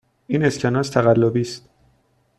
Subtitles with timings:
[0.27, 1.69] این اسکناس تقلبی است.